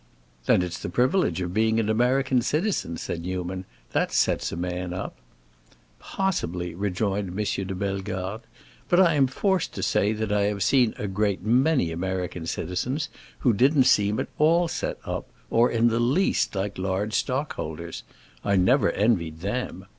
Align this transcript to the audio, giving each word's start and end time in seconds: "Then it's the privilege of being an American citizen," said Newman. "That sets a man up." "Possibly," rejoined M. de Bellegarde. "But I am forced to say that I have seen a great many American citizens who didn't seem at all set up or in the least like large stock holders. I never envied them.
"Then 0.47 0.63
it's 0.63 0.79
the 0.79 0.89
privilege 0.89 1.41
of 1.41 1.53
being 1.53 1.79
an 1.79 1.87
American 1.87 2.41
citizen," 2.41 2.97
said 2.97 3.21
Newman. 3.21 3.65
"That 3.91 4.11
sets 4.11 4.51
a 4.51 4.57
man 4.57 4.95
up." 4.95 5.15
"Possibly," 5.99 6.73
rejoined 6.73 7.27
M. 7.29 7.67
de 7.67 7.75
Bellegarde. 7.75 8.43
"But 8.89 8.99
I 8.99 9.13
am 9.13 9.27
forced 9.27 9.75
to 9.75 9.83
say 9.83 10.11
that 10.13 10.31
I 10.31 10.45
have 10.45 10.63
seen 10.63 10.95
a 10.97 11.07
great 11.07 11.43
many 11.43 11.91
American 11.91 12.47
citizens 12.47 13.09
who 13.41 13.53
didn't 13.53 13.83
seem 13.83 14.19
at 14.19 14.29
all 14.39 14.67
set 14.67 14.97
up 15.05 15.27
or 15.51 15.69
in 15.69 15.89
the 15.89 15.99
least 15.99 16.55
like 16.55 16.79
large 16.79 17.13
stock 17.13 17.53
holders. 17.53 18.01
I 18.43 18.55
never 18.55 18.89
envied 18.93 19.41
them. 19.41 19.85